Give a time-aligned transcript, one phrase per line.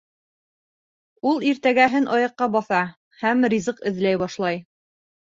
[1.31, 2.79] Ул иртәгәһен аяҡҡа баҫа
[3.19, 4.59] һәм ризыҡ эҙләй башлай.